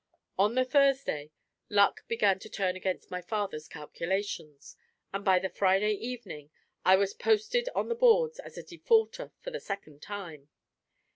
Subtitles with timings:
[0.35, 1.29] On the Thursday,
[1.69, 4.75] luck began to turn against my father's calculations;
[5.13, 6.49] and by the Friday evening,
[6.83, 10.49] I was posted on the boards as a defaulter for the second time.